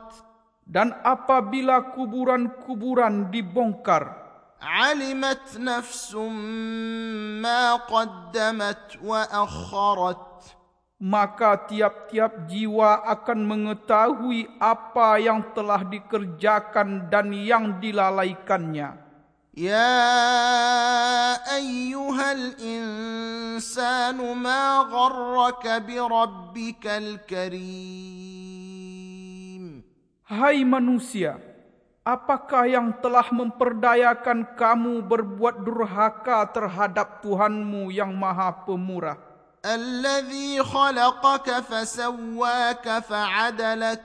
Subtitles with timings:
[0.71, 4.24] dan apabila kuburan-kuburan dibongkar
[4.61, 6.15] علمت نفس
[7.41, 10.31] ما قدمت وأخرت
[11.01, 19.09] maka tiap-tiap jiwa akan mengetahui apa yang telah dikerjakan dan yang dilalaikannya.
[19.51, 19.99] يا
[21.43, 28.71] أيها الإنسان ما غرك بربك الكريم
[30.31, 31.35] Hai manusia,
[32.06, 39.18] Apakah yang telah memperdayakan kamu berbuat durhaka terhadap Tuhanmu yang Maha Pemurah?
[39.66, 43.98] Allazi khalaqaka fasawwaka fa'adalak.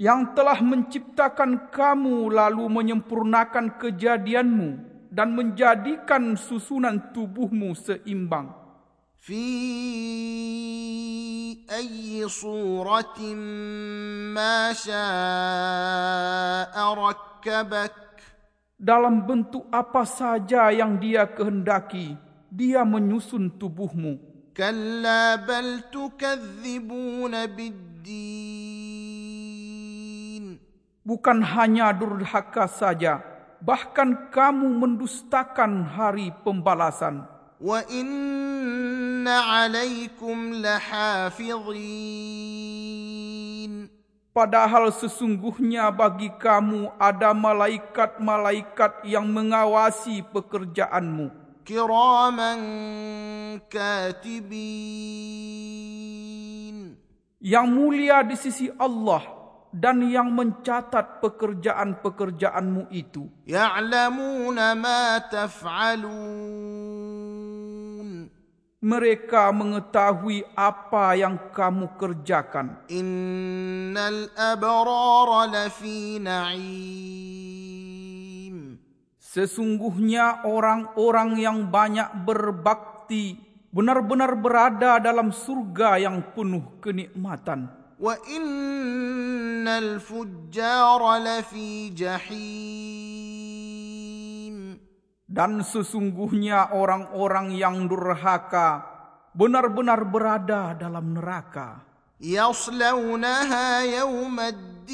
[0.00, 4.80] Yang telah menciptakan kamu lalu menyempurnakan kejadianmu
[5.12, 8.48] dan menjadikan susunan tubuhmu seimbang.
[9.25, 9.45] في
[11.65, 13.19] أي صورة
[14.35, 14.93] ما شاء
[16.77, 18.05] ركبك
[18.75, 22.19] Dalam bentuk apa saja yang dia kehendaki,
[22.51, 24.35] dia menyusun tubuhmu.
[24.55, 28.95] كلا بل تكذبون بالدين
[31.05, 33.21] Bukan hanya durhaka saja,
[33.61, 37.29] bahkan kamu mendustakan hari pembalasan.
[37.61, 42.15] وإن عليكم لحافظين
[44.35, 51.31] Padahal sesungguhnya bagi kamu ada malaikat-malaikat yang mengawasi pekerjaanmu.
[51.65, 52.51] كراما
[55.65, 56.95] كاتبين
[57.45, 59.21] Yang mulia di sisi Allah
[59.71, 63.31] dan yang mencatat pekerjaan-pekerjaanmu itu.
[63.47, 67.08] يعلمون ما تفعلون
[68.80, 72.80] mereka mengetahui apa yang kamu kerjakan.
[72.88, 77.60] Innal abrara lafi na'im.
[79.20, 83.36] Sesungguhnya orang-orang yang banyak berbakti
[83.70, 87.68] benar-benar berada dalam surga yang penuh kenikmatan.
[88.00, 93.19] Wa innal fujjara lafi jahim
[95.30, 98.82] dan sesungguhnya orang-orang yang durhaka
[99.30, 101.86] benar-benar berada dalam neraka.
[102.18, 104.90] Yaslaunaha yawmaddin.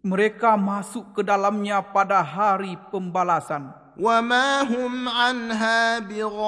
[0.00, 3.68] Mereka masuk ke dalamnya pada hari pembalasan.
[4.00, 6.46] Wa ma hum anha bighaibin.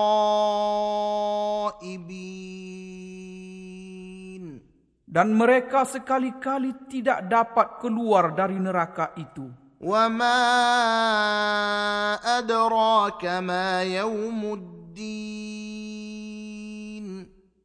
[5.08, 9.67] Dan mereka sekali-kali tidak dapat keluar dari neraka itu.
[9.83, 10.39] وما
[12.39, 14.73] أدراك ما يوم الدين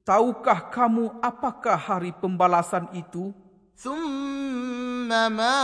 [0.09, 3.29] Tahukah kamu apakah hari pembalasan itu?
[3.77, 5.61] ثم ما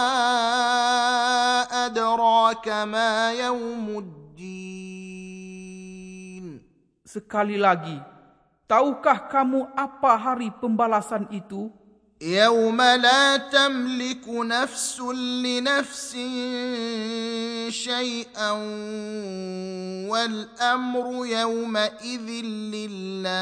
[1.88, 4.14] أدراك ما يوم الدين
[7.08, 7.96] Sekali lagi,
[8.68, 11.72] tahukah kamu apa hari pembalasan itu?
[12.24, 15.00] يوم لا تملك نفس
[15.44, 16.12] لنفس
[17.68, 18.50] شيئا
[20.08, 22.28] والأمر يومئذ
[22.74, 23.34] لله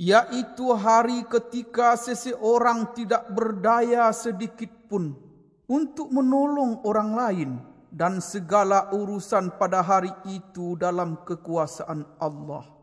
[0.00, 5.12] Yaitu hari ketika seseorang tidak berdaya sedikit pun
[5.68, 7.60] untuk menolong orang lain
[7.92, 12.73] dan segala urusan pada hari itu dalam kekuasaan Allah.